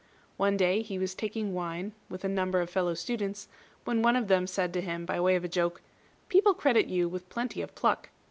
One 0.37 0.57
day 0.57 0.81
he 0.81 0.97
was 0.97 1.13
taking 1.13 1.53
wine 1.53 1.91
with 2.09 2.23
a 2.25 2.27
number 2.27 2.59
of 2.59 2.71
fellow 2.71 2.95
students, 2.95 3.47
when 3.85 4.01
one 4.01 4.15
of 4.15 4.29
them 4.29 4.47
said 4.47 4.73
to 4.73 4.81
him, 4.81 5.05
by 5.05 5.19
way 5.19 5.35
of 5.35 5.43
a 5.43 5.47
joke, 5.47 5.83
"People 6.27 6.55
credit 6.55 6.87
you 6.87 7.07
with 7.07 7.29
plenty 7.29 7.61
of 7.61 7.75
pluck. 7.75 8.09